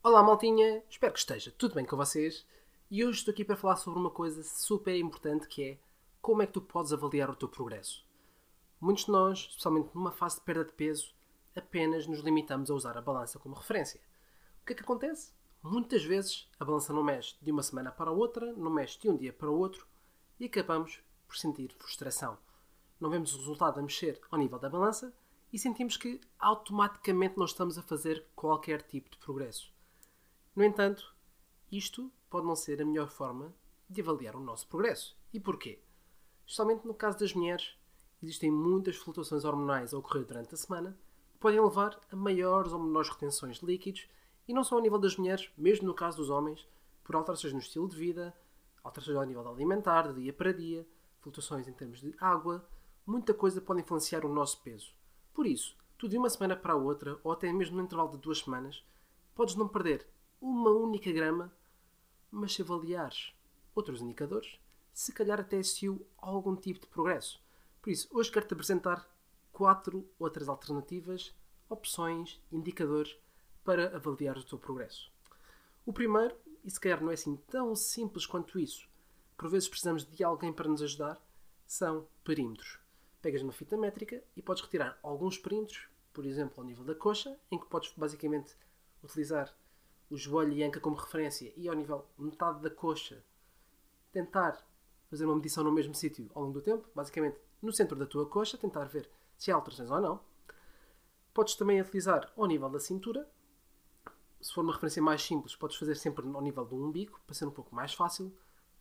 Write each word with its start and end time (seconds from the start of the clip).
Olá, 0.00 0.22
maltinha! 0.22 0.80
Espero 0.88 1.12
que 1.12 1.18
esteja 1.18 1.52
tudo 1.58 1.74
bem 1.74 1.84
com 1.84 1.96
vocês. 1.96 2.46
E 2.88 3.04
hoje 3.04 3.18
estou 3.18 3.32
aqui 3.32 3.44
para 3.44 3.56
falar 3.56 3.74
sobre 3.74 3.98
uma 3.98 4.10
coisa 4.10 4.44
super 4.44 4.96
importante 4.96 5.48
que 5.48 5.62
é 5.62 5.78
como 6.22 6.40
é 6.40 6.46
que 6.46 6.52
tu 6.52 6.60
podes 6.60 6.92
avaliar 6.92 7.28
o 7.28 7.34
teu 7.34 7.48
progresso. 7.48 8.06
Muitos 8.80 9.06
de 9.06 9.10
nós, 9.10 9.40
especialmente 9.40 9.90
numa 9.92 10.12
fase 10.12 10.36
de 10.36 10.42
perda 10.42 10.64
de 10.64 10.72
peso, 10.72 11.12
apenas 11.54 12.06
nos 12.06 12.20
limitamos 12.20 12.70
a 12.70 12.74
usar 12.74 12.96
a 12.96 13.02
balança 13.02 13.40
como 13.40 13.56
referência. 13.56 14.00
O 14.62 14.66
que 14.66 14.72
é 14.72 14.76
que 14.76 14.82
acontece? 14.82 15.32
Muitas 15.64 16.04
vezes 16.04 16.48
a 16.60 16.64
balança 16.64 16.92
não 16.92 17.02
mexe 17.02 17.34
de 17.42 17.50
uma 17.50 17.64
semana 17.64 17.90
para 17.90 18.10
a 18.10 18.14
outra, 18.14 18.52
não 18.52 18.70
mexe 18.70 19.00
de 19.00 19.10
um 19.10 19.16
dia 19.16 19.32
para 19.32 19.50
o 19.50 19.58
outro 19.58 19.84
e 20.38 20.44
acabamos 20.44 21.02
por 21.26 21.36
sentir 21.36 21.74
frustração. 21.76 22.38
Não 23.00 23.10
vemos 23.10 23.34
o 23.34 23.38
resultado 23.38 23.80
a 23.80 23.82
mexer 23.82 24.20
ao 24.30 24.38
nível 24.38 24.60
da 24.60 24.70
balança 24.70 25.12
e 25.52 25.58
sentimos 25.58 25.96
que 25.96 26.20
automaticamente 26.38 27.36
não 27.36 27.46
estamos 27.46 27.76
a 27.76 27.82
fazer 27.82 28.24
qualquer 28.36 28.80
tipo 28.82 29.10
de 29.10 29.18
progresso. 29.18 29.76
No 30.58 30.64
entanto, 30.64 31.14
isto 31.70 32.10
pode 32.28 32.44
não 32.44 32.56
ser 32.56 32.82
a 32.82 32.84
melhor 32.84 33.08
forma 33.08 33.54
de 33.88 34.00
avaliar 34.00 34.34
o 34.34 34.40
nosso 34.40 34.66
progresso. 34.66 35.16
E 35.32 35.38
porquê? 35.38 35.80
Especialmente 36.44 36.84
no 36.84 36.94
caso 36.94 37.16
das 37.16 37.32
mulheres, 37.32 37.76
existem 38.20 38.50
muitas 38.50 38.96
flutuações 38.96 39.44
hormonais 39.44 39.94
a 39.94 39.98
ocorrer 39.98 40.24
durante 40.24 40.52
a 40.52 40.58
semana 40.58 40.98
que 41.30 41.38
podem 41.38 41.60
levar 41.60 42.00
a 42.10 42.16
maiores 42.16 42.72
ou 42.72 42.82
menores 42.82 43.08
retenções 43.08 43.60
de 43.60 43.66
líquidos 43.66 44.08
e 44.48 44.52
não 44.52 44.64
só 44.64 44.74
ao 44.74 44.82
nível 44.82 44.98
das 44.98 45.16
mulheres, 45.16 45.48
mesmo 45.56 45.86
no 45.86 45.94
caso 45.94 46.16
dos 46.16 46.28
homens, 46.28 46.66
por 47.04 47.14
alterações 47.14 47.52
no 47.52 47.60
estilo 47.60 47.88
de 47.88 47.94
vida, 47.94 48.36
alterações 48.82 49.16
ao 49.16 49.24
nível 49.24 49.46
alimentar, 49.46 50.12
de 50.12 50.22
dia 50.22 50.32
para 50.32 50.52
dia, 50.52 50.84
flutuações 51.20 51.68
em 51.68 51.72
termos 51.72 52.00
de 52.00 52.12
água, 52.18 52.68
muita 53.06 53.32
coisa 53.32 53.60
pode 53.60 53.82
influenciar 53.82 54.24
o 54.24 54.28
nosso 54.28 54.60
peso. 54.62 54.92
Por 55.32 55.46
isso, 55.46 55.76
tu 55.96 56.08
de 56.08 56.18
uma 56.18 56.28
semana 56.28 56.56
para 56.56 56.72
a 56.72 56.76
outra, 56.76 57.16
ou 57.22 57.30
até 57.30 57.52
mesmo 57.52 57.76
no 57.76 57.84
intervalo 57.84 58.10
de 58.10 58.18
duas 58.18 58.40
semanas, 58.40 58.84
podes 59.36 59.54
não 59.54 59.68
perder 59.68 60.04
uma 60.40 60.70
única 60.70 61.10
grama, 61.12 61.52
mas 62.30 62.54
se 62.54 62.62
avaliares 62.62 63.32
outros 63.74 64.00
indicadores, 64.00 64.58
se 64.92 65.12
calhar 65.12 65.40
até 65.40 65.56
existiu 65.56 66.06
algum 66.16 66.56
tipo 66.56 66.80
de 66.80 66.86
progresso. 66.86 67.42
Por 67.80 67.90
isso, 67.90 68.08
hoje 68.10 68.30
quero-te 68.30 68.54
apresentar 68.54 69.08
quatro 69.52 70.08
outras 70.18 70.48
alternativas, 70.48 71.34
opções, 71.68 72.40
indicadores 72.50 73.16
para 73.64 73.94
avaliar 73.96 74.36
o 74.36 74.44
teu 74.44 74.58
progresso. 74.58 75.12
O 75.84 75.92
primeiro, 75.92 76.36
e 76.64 76.70
se 76.70 76.80
calhar 76.80 77.02
não 77.02 77.10
é 77.10 77.14
assim 77.14 77.36
tão 77.48 77.74
simples 77.74 78.26
quanto 78.26 78.58
isso, 78.58 78.88
por 79.36 79.48
vezes 79.48 79.68
precisamos 79.68 80.04
de 80.04 80.24
alguém 80.24 80.52
para 80.52 80.68
nos 80.68 80.82
ajudar, 80.82 81.20
são 81.66 82.08
perímetros. 82.24 82.78
Pegas 83.22 83.42
uma 83.42 83.52
fita 83.52 83.76
métrica 83.76 84.22
e 84.36 84.42
podes 84.42 84.62
retirar 84.62 84.98
alguns 85.02 85.38
perímetros, 85.38 85.88
por 86.12 86.24
exemplo, 86.26 86.54
ao 86.60 86.64
nível 86.66 86.84
da 86.84 86.94
coxa, 86.94 87.38
em 87.50 87.58
que 87.58 87.66
podes 87.66 87.92
basicamente 87.96 88.56
utilizar 89.02 89.54
o 90.10 90.16
joelho 90.16 90.52
e 90.52 90.62
a 90.62 90.66
anca 90.66 90.80
como 90.80 90.96
referência 90.96 91.52
e 91.56 91.68
ao 91.68 91.74
nível 91.74 92.06
metade 92.18 92.60
da 92.60 92.70
coxa 92.70 93.22
tentar 94.12 94.64
fazer 95.10 95.24
uma 95.24 95.36
medição 95.36 95.64
no 95.64 95.72
mesmo 95.72 95.94
sítio 95.94 96.30
ao 96.34 96.42
longo 96.42 96.54
do 96.54 96.62
tempo, 96.62 96.88
basicamente 96.94 97.38
no 97.60 97.72
centro 97.72 97.96
da 97.96 98.06
tua 98.06 98.26
coxa, 98.26 98.56
tentar 98.56 98.84
ver 98.84 99.08
se 99.36 99.50
há 99.50 99.54
alterações 99.54 99.90
ou 99.90 100.00
não. 100.00 100.20
Podes 101.32 101.54
também 101.54 101.80
utilizar 101.80 102.32
ao 102.36 102.46
nível 102.46 102.68
da 102.68 102.80
cintura. 102.80 103.28
Se 104.40 104.52
for 104.52 104.62
uma 104.62 104.72
referência 104.72 105.02
mais 105.02 105.22
simples, 105.22 105.56
podes 105.56 105.76
fazer 105.76 105.96
sempre 105.96 106.26
ao 106.26 106.40
nível 106.40 106.64
do 106.64 106.76
umbigo, 106.76 107.20
para 107.26 107.34
ser 107.34 107.46
um 107.46 107.50
pouco 107.50 107.74
mais 107.74 107.94
fácil. 107.94 108.32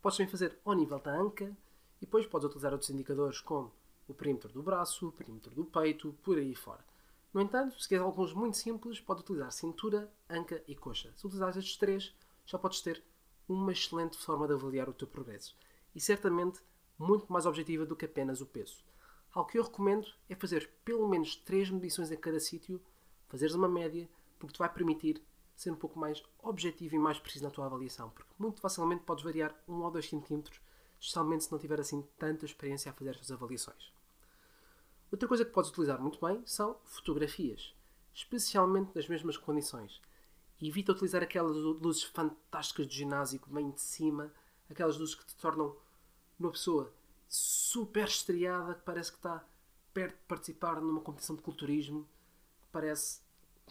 Podes 0.02 0.18
também 0.18 0.32
fazer 0.32 0.58
ao 0.64 0.74
nível 0.74 1.00
da 1.00 1.12
anca 1.12 1.46
e 1.98 2.06
depois 2.06 2.26
podes 2.26 2.46
utilizar 2.46 2.72
outros 2.72 2.90
indicadores 2.90 3.42
como 3.42 3.72
o 4.08 4.14
perímetro 4.14 4.52
do 4.52 4.64
braço, 4.64 5.08
o 5.08 5.12
perímetro 5.12 5.54
do 5.54 5.66
peito, 5.66 6.14
por 6.24 6.38
aí 6.38 6.56
fora. 6.56 6.84
No 7.34 7.42
entanto, 7.42 7.80
se 7.80 7.88
queres 7.88 8.04
alguns 8.04 8.34
muito 8.34 8.58
simples, 8.58 9.00
pode 9.00 9.22
utilizar 9.22 9.52
cintura, 9.52 10.12
anca 10.30 10.64
e 10.68 10.76
coxa. 10.76 11.14
Se 11.16 11.26
utilizares 11.26 11.58
estes 11.58 11.78
três, 11.78 12.16
já 12.46 12.58
podes 12.58 12.82
ter 12.82 13.04
uma 13.48 13.72
excelente 13.72 14.18
forma 14.18 14.48
de 14.48 14.54
avaliar 14.54 14.90
o 14.90 14.94
teu 14.94 15.08
progresso. 15.08 15.56
E 15.94 16.00
certamente 16.00 16.62
muito 16.98 17.32
mais 17.32 17.46
objetiva 17.46 17.86
do 17.86 17.96
que 17.96 18.06
apenas 18.06 18.42
o 18.42 18.46
peso. 18.46 18.84
Algo 19.32 19.50
que 19.50 19.60
eu 19.60 19.64
recomendo 19.64 20.08
é 20.28 20.36
fazer 20.36 20.70
pelo 20.84 21.08
menos 21.08 21.36
três 21.36 21.70
medições 21.70 22.12
em 22.12 22.18
cada 22.18 22.40
sítio, 22.40 22.82
fazeres 23.28 23.54
uma 23.54 23.68
média, 23.68 24.10
porque 24.40 24.54
te 24.54 24.60
vai 24.60 24.72
permitir 24.72 25.22
ser 25.56 25.72
um 25.72 25.76
pouco 25.76 26.00
mais 26.00 26.24
objetivo 26.40 26.96
e 26.96 27.00
mais 27.00 27.20
preciso 27.20 27.46
na 27.46 27.52
tua 27.52 27.66
avaliação, 27.66 28.10
porque 28.10 28.32
muito 28.38 28.62
facilmente 28.62 29.04
podes 29.04 29.24
variar 29.24 29.56
1 29.68 29.74
ou 29.74 29.92
2 29.92 30.08
centímetros, 30.08 30.60
especialmente 31.00 31.44
se 31.44 31.52
não 31.52 31.60
tiver 31.60 31.80
assim 31.80 32.02
tanta 32.18 32.46
experiência 32.46 32.92
a 32.92 32.94
fazer 32.94 33.12
estas 33.12 33.32
avaliações. 33.32 33.92
Outra 35.12 35.28
coisa 35.28 35.46
que 35.46 35.52
podes 35.52 35.72
utilizar 35.72 36.02
muito 36.02 36.20
bem 36.20 36.42
são 36.46 36.78
fotografias, 36.84 37.74
especialmente 38.14 38.92
nas 38.94 39.08
mesmas 39.08 39.38
condições. 39.38 40.02
Evita 40.62 40.92
utilizar 40.92 41.24
aquelas 41.24 41.56
luzes 41.56 42.04
fantásticas 42.04 42.88
de 42.88 42.96
ginásio 42.96 43.40
que 43.40 43.52
vêm 43.52 43.72
de 43.72 43.80
cima, 43.80 44.34
aquelas 44.70 44.98
luzes 44.98 45.16
que 45.16 45.26
te 45.26 45.36
tornam 45.36 45.76
uma 46.38 46.52
pessoa 46.52 46.94
super 47.30 48.08
estreada, 48.08 48.76
que 48.76 48.82
parece 48.82 49.12
que 49.12 49.18
está 49.18 49.46
perto 49.94 50.16
de 50.16 50.26
participar 50.28 50.82
numa 50.82 51.02
competição 51.02 51.36
de 51.36 51.42
culturismo, 51.42 52.04
que 52.62 52.68
parece 52.72 53.22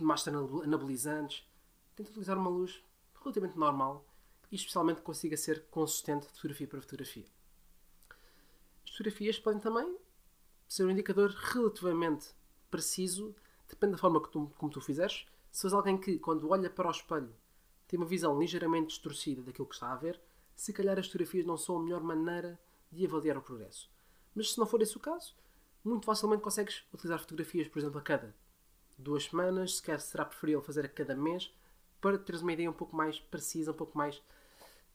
mais 0.00 0.26
anabolizantes. 0.28 1.46
Tenta 1.94 2.10
utilizar 2.10 2.38
uma 2.38 2.50
luz 2.50 2.82
relativamente 3.20 3.58
normal 3.58 4.06
e 4.50 4.56
especialmente 4.56 4.98
que 4.98 5.02
consiga 5.02 5.36
ser 5.36 5.66
consistente 5.70 6.26
de 6.26 6.32
fotografia 6.32 6.66
para 6.66 6.80
fotografia. 6.80 7.26
As 8.84 8.90
fotografias 8.90 9.38
podem 9.38 9.60
também 9.60 9.98
ser 10.68 10.84
um 10.84 10.90
indicador 10.90 11.30
relativamente 11.30 12.34
preciso, 12.70 13.34
depende 13.68 13.92
da 13.92 13.98
forma 13.98 14.22
que 14.22 14.30
tu, 14.30 14.52
como 14.56 14.72
tu 14.72 14.80
fizeres. 14.80 15.26
Se 15.50 15.62
fores 15.62 15.74
alguém 15.74 15.98
que, 15.98 16.18
quando 16.18 16.48
olha 16.50 16.68
para 16.68 16.88
o 16.88 16.90
espelho, 16.90 17.34
tem 17.88 17.98
uma 17.98 18.06
visão 18.06 18.38
ligeiramente 18.38 18.88
distorcida 18.88 19.42
daquilo 19.42 19.66
que 19.66 19.74
está 19.74 19.92
a 19.92 19.96
ver, 19.96 20.20
se 20.54 20.72
calhar 20.72 20.98
as 20.98 21.06
fotografias 21.06 21.46
não 21.46 21.56
são 21.56 21.76
a 21.76 21.82
melhor 21.82 22.02
maneira 22.02 22.58
de 22.90 23.06
avaliar 23.06 23.36
o 23.36 23.42
progresso. 23.42 23.90
Mas 24.34 24.52
se 24.52 24.58
não 24.58 24.66
for 24.66 24.82
esse 24.82 24.96
o 24.96 25.00
caso, 25.00 25.34
muito 25.84 26.04
facilmente 26.04 26.42
consegues 26.42 26.82
utilizar 26.92 27.18
fotografias, 27.20 27.68
por 27.68 27.78
exemplo, 27.78 27.98
a 27.98 28.02
cada 28.02 28.34
duas 28.98 29.24
semanas, 29.24 29.76
se 29.76 29.82
quer 29.82 30.00
será 30.00 30.24
preferível 30.24 30.62
fazer 30.62 30.84
a 30.84 30.88
cada 30.88 31.14
mês, 31.14 31.52
para 32.00 32.18
teres 32.18 32.42
uma 32.42 32.52
ideia 32.52 32.70
um 32.70 32.74
pouco 32.74 32.96
mais 32.96 33.18
precisa, 33.18 33.70
um 33.70 33.74
pouco 33.74 33.96
mais 33.96 34.22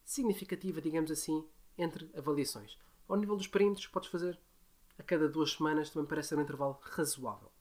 significativa, 0.03 0.81
digamos 0.81 1.11
assim, 1.11 1.45
entre 1.77 2.09
avaliações. 2.15 2.77
Ao 3.07 3.15
nível 3.15 3.35
dos 3.35 3.47
perímetros, 3.47 3.87
podes 3.87 4.09
fazer 4.09 4.39
a 5.01 5.03
cada 5.03 5.28
duas 5.28 5.53
semanas 5.53 5.89
também 5.89 6.07
parece 6.07 6.29
ser 6.29 6.38
um 6.38 6.41
intervalo 6.41 6.79
razoável. 6.79 7.51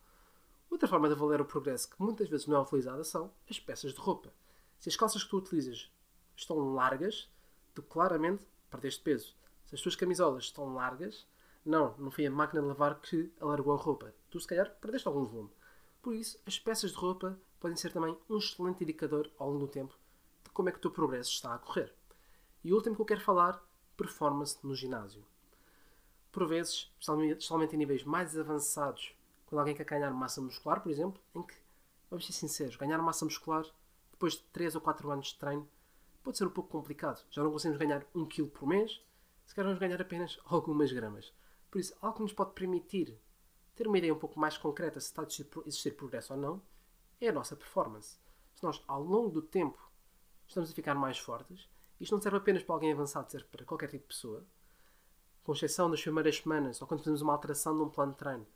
Outra 0.70 0.86
forma 0.86 1.08
de 1.08 1.14
avaliar 1.14 1.40
o 1.40 1.46
progresso 1.46 1.88
que 1.88 2.00
muitas 2.00 2.28
vezes 2.28 2.46
não 2.46 2.58
é 2.58 2.60
utilizada 2.60 3.02
são 3.02 3.32
as 3.48 3.58
peças 3.58 3.94
de 3.94 3.98
roupa. 3.98 4.30
Se 4.78 4.90
as 4.90 4.96
calças 4.96 5.24
que 5.24 5.30
tu 5.30 5.38
utilizas 5.38 5.90
estão 6.36 6.74
largas, 6.74 7.30
tu 7.74 7.82
claramente 7.82 8.46
perdeste 8.70 9.02
peso. 9.02 9.34
Se 9.64 9.74
as 9.74 9.80
tuas 9.80 9.96
camisolas 9.96 10.44
estão 10.44 10.74
largas, 10.74 11.26
não, 11.64 11.96
não 11.96 12.10
foi 12.10 12.26
a 12.26 12.30
máquina 12.30 12.60
de 12.60 12.68
lavar 12.68 13.00
que 13.00 13.32
alargou 13.40 13.72
a 13.72 13.78
roupa. 13.78 14.14
Tu, 14.28 14.38
se 14.38 14.46
calhar, 14.46 14.70
perdeste 14.78 15.08
algum 15.08 15.24
volume. 15.24 15.50
Por 16.02 16.14
isso, 16.14 16.38
as 16.44 16.58
peças 16.58 16.90
de 16.90 16.98
roupa 16.98 17.40
podem 17.58 17.76
ser 17.76 17.90
também 17.90 18.14
um 18.28 18.36
excelente 18.36 18.84
indicador 18.84 19.30
ao 19.38 19.48
longo 19.48 19.60
do 19.60 19.72
tempo 19.72 19.98
de 20.44 20.50
como 20.50 20.68
é 20.68 20.72
que 20.72 20.78
o 20.78 20.82
teu 20.82 20.90
progresso 20.90 21.30
está 21.30 21.54
a 21.54 21.58
correr. 21.58 21.94
E 22.62 22.70
o 22.70 22.76
último 22.76 22.94
que 22.94 23.00
eu 23.00 23.06
quero 23.06 23.22
falar, 23.22 23.64
performance 23.96 24.58
no 24.62 24.74
ginásio 24.74 25.24
por 26.32 26.46
vezes, 26.46 26.92
especialmente 26.98 27.74
em 27.74 27.78
níveis 27.78 28.04
mais 28.04 28.38
avançados, 28.38 29.14
quando 29.46 29.60
alguém 29.60 29.74
quer 29.74 29.84
ganhar 29.84 30.10
massa 30.12 30.40
muscular, 30.40 30.80
por 30.80 30.90
exemplo, 30.90 31.20
em 31.34 31.42
que, 31.42 31.54
vamos 32.08 32.26
ser 32.26 32.32
sinceros, 32.32 32.76
ganhar 32.76 32.98
massa 32.98 33.24
muscular 33.24 33.64
depois 34.12 34.34
de 34.34 34.42
3 34.52 34.74
ou 34.74 34.80
4 34.80 35.10
anos 35.10 35.28
de 35.28 35.38
treino 35.38 35.68
pode 36.22 36.38
ser 36.38 36.46
um 36.46 36.50
pouco 36.50 36.70
complicado. 36.70 37.24
Já 37.30 37.42
não 37.42 37.50
conseguimos 37.50 37.78
ganhar 37.78 38.06
1 38.14 38.26
kg 38.26 38.46
por 38.46 38.68
mês, 38.68 39.02
se 39.46 39.54
calhar 39.54 39.68
vamos 39.68 39.80
ganhar 39.80 40.00
apenas 40.00 40.38
algumas 40.46 40.92
gramas. 40.92 41.32
Por 41.70 41.80
isso, 41.80 41.94
algo 42.00 42.16
que 42.16 42.22
nos 42.22 42.32
pode 42.32 42.52
permitir 42.52 43.18
ter 43.74 43.86
uma 43.86 43.98
ideia 43.98 44.12
um 44.12 44.18
pouco 44.18 44.38
mais 44.38 44.58
concreta 44.58 45.00
se 45.00 45.06
está 45.06 45.22
a 45.22 45.26
existir 45.66 45.96
progresso 45.96 46.34
ou 46.34 46.38
não, 46.38 46.62
é 47.20 47.28
a 47.28 47.32
nossa 47.32 47.56
performance. 47.56 48.18
Se 48.54 48.62
nós, 48.62 48.82
ao 48.86 49.02
longo 49.02 49.30
do 49.30 49.42
tempo, 49.42 49.78
estamos 50.46 50.70
a 50.70 50.74
ficar 50.74 50.94
mais 50.94 51.18
fortes, 51.18 51.68
isto 51.98 52.14
não 52.14 52.20
serve 52.20 52.38
apenas 52.38 52.62
para 52.62 52.74
alguém 52.74 52.92
avançado, 52.92 53.30
serve 53.30 53.46
para 53.48 53.64
qualquer 53.64 53.88
tipo 53.88 54.02
de 54.02 54.14
pessoa, 54.14 54.44
com 55.50 55.54
exceção 55.54 55.90
das 55.90 56.00
primeiras 56.00 56.36
semanas 56.36 56.80
ou 56.80 56.86
quando 56.86 57.00
fazemos 57.00 57.22
uma 57.22 57.32
alteração 57.32 57.74
num 57.74 57.88
plano 57.88 58.12
de 58.12 58.18
treino, 58.18 58.46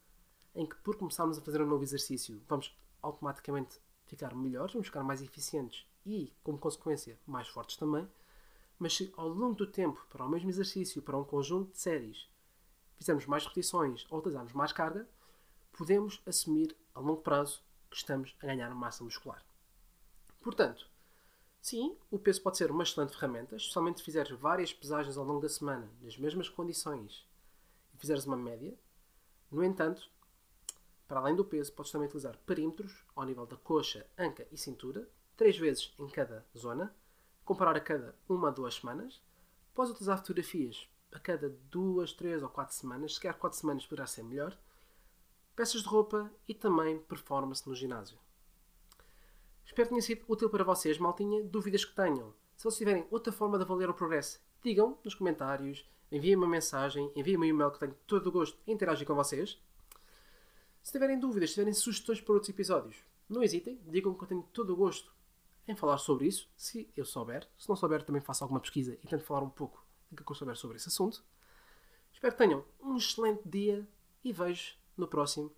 em 0.54 0.64
que 0.64 0.76
por 0.76 0.94
começarmos 0.96 1.36
a 1.36 1.40
fazer 1.40 1.60
um 1.60 1.66
novo 1.66 1.82
exercício 1.82 2.40
vamos 2.48 2.72
automaticamente 3.02 3.80
ficar 4.06 4.32
melhores, 4.32 4.74
vamos 4.74 4.86
ficar 4.86 5.02
mais 5.02 5.20
eficientes 5.20 5.88
e, 6.06 6.32
como 6.44 6.56
consequência, 6.56 7.18
mais 7.26 7.48
fortes 7.48 7.76
também. 7.76 8.08
Mas 8.78 8.94
se 8.94 9.12
ao 9.16 9.26
longo 9.26 9.56
do 9.56 9.66
tempo, 9.66 10.06
para 10.08 10.24
o 10.24 10.28
mesmo 10.28 10.48
exercício, 10.48 11.02
para 11.02 11.18
um 11.18 11.24
conjunto 11.24 11.72
de 11.72 11.80
séries, 11.80 12.28
fizermos 12.96 13.26
mais 13.26 13.42
repetições 13.42 14.06
ou 14.08 14.20
utilizarmos 14.20 14.52
mais 14.52 14.70
carga, 14.70 15.04
podemos 15.72 16.22
assumir 16.24 16.76
a 16.94 17.00
longo 17.00 17.22
prazo 17.22 17.60
que 17.90 17.96
estamos 17.96 18.36
a 18.40 18.46
ganhar 18.46 18.72
massa 18.72 19.02
muscular. 19.02 19.44
Portanto, 20.40 20.88
Sim, 21.64 21.96
o 22.10 22.18
peso 22.18 22.42
pode 22.42 22.58
ser 22.58 22.70
uma 22.70 22.82
excelente 22.82 23.14
ferramenta, 23.14 23.56
especialmente 23.56 24.00
se 24.00 24.04
fizeres 24.04 24.30
várias 24.38 24.70
pesagens 24.70 25.16
ao 25.16 25.24
longo 25.24 25.40
da 25.40 25.48
semana, 25.48 25.90
nas 26.02 26.14
mesmas 26.18 26.46
condições, 26.46 27.26
e 27.94 27.96
fizeres 27.96 28.26
uma 28.26 28.36
média. 28.36 28.78
No 29.50 29.64
entanto, 29.64 30.10
para 31.08 31.20
além 31.20 31.34
do 31.34 31.42
peso, 31.42 31.72
podes 31.72 31.90
também 31.90 32.06
utilizar 32.06 32.36
perímetros 32.44 33.06
ao 33.16 33.24
nível 33.24 33.46
da 33.46 33.56
coxa, 33.56 34.06
anca 34.18 34.46
e 34.52 34.58
cintura, 34.58 35.08
três 35.38 35.56
vezes 35.56 35.94
em 35.98 36.06
cada 36.06 36.44
zona, 36.54 36.94
comparar 37.46 37.76
a 37.76 37.80
cada 37.80 38.14
uma 38.28 38.48
a 38.48 38.50
duas 38.50 38.74
semanas. 38.74 39.22
Podes 39.72 39.92
utilizar 39.92 40.18
fotografias 40.18 40.86
a 41.12 41.18
cada 41.18 41.48
duas, 41.48 42.12
três 42.12 42.42
ou 42.42 42.50
quatro 42.50 42.74
semanas. 42.76 43.14
Se 43.14 43.20
quer 43.20 43.32
quatro 43.38 43.58
semanas 43.58 43.86
poderá 43.86 44.06
ser 44.06 44.22
melhor. 44.22 44.54
Peças 45.56 45.80
de 45.80 45.88
roupa 45.88 46.30
e 46.46 46.52
também 46.52 46.98
performance 46.98 47.66
no 47.66 47.74
ginásio. 47.74 48.18
Espero 49.74 49.88
que 49.88 49.94
tenha 49.96 50.02
sido 50.02 50.24
útil 50.28 50.48
para 50.48 50.62
vocês, 50.62 50.98
maltinha. 50.98 51.42
Dúvidas 51.42 51.84
que 51.84 51.96
tenham. 51.96 52.32
Se 52.56 52.62
vocês 52.62 52.78
tiverem 52.78 53.08
outra 53.10 53.32
forma 53.32 53.58
de 53.58 53.64
avaliar 53.64 53.90
o 53.90 53.94
progresso, 53.94 54.40
digam 54.62 54.96
nos 55.02 55.16
comentários, 55.16 55.84
enviem 56.12 56.36
uma 56.36 56.46
mensagem, 56.46 57.10
enviem 57.16 57.36
um 57.36 57.44
e-mail 57.44 57.72
que 57.72 57.80
tenho 57.80 57.92
todo 58.06 58.28
o 58.28 58.30
gosto 58.30 58.56
em 58.68 58.72
interagir 58.72 59.04
com 59.04 59.16
vocês. 59.16 59.60
Se 60.80 60.92
tiverem 60.92 61.18
dúvidas, 61.18 61.50
se 61.50 61.54
tiverem 61.54 61.74
sugestões 61.74 62.20
para 62.20 62.34
outros 62.34 62.50
episódios, 62.50 62.94
não 63.28 63.42
hesitem, 63.42 63.80
digam 63.88 64.14
que 64.14 64.22
eu 64.22 64.28
tenho 64.28 64.42
todo 64.52 64.72
o 64.72 64.76
gosto 64.76 65.12
em 65.66 65.74
falar 65.74 65.98
sobre 65.98 66.28
isso, 66.28 66.48
se 66.56 66.88
eu 66.96 67.04
souber. 67.04 67.44
Se 67.58 67.68
não 67.68 67.74
souber, 67.74 68.04
também 68.04 68.22
faço 68.22 68.44
alguma 68.44 68.60
pesquisa 68.60 68.96
e 69.02 69.08
tento 69.08 69.24
falar 69.24 69.42
um 69.42 69.50
pouco 69.50 69.84
do 70.08 70.22
que 70.22 70.30
eu 70.30 70.36
souber 70.36 70.54
sobre 70.54 70.76
esse 70.76 70.86
assunto. 70.86 71.24
Espero 72.12 72.32
que 72.32 72.38
tenham 72.38 72.64
um 72.80 72.96
excelente 72.96 73.42
dia 73.44 73.84
e 74.22 74.32
vejo 74.32 74.76
no 74.96 75.08
próximo 75.08 75.50